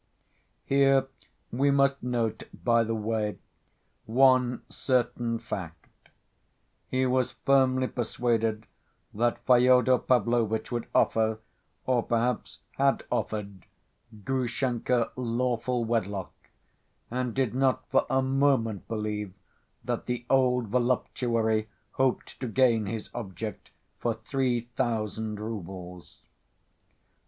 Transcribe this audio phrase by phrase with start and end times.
[0.65, 1.09] Here,
[1.51, 3.37] we must note, by the way,
[4.07, 6.09] one certain fact:
[6.87, 8.65] he was firmly persuaded
[9.13, 11.37] that Fyodor Pavlovitch would offer,
[11.85, 13.67] or perhaps had offered,
[14.25, 16.33] Grushenka lawful wedlock,
[17.11, 19.33] and did not for a moment believe
[19.85, 26.23] that the old voluptuary hoped to gain his object for three thousand roubles.